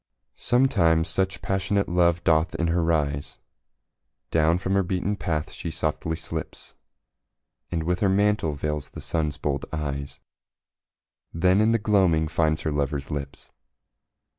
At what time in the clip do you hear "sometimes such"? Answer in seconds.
0.35-1.43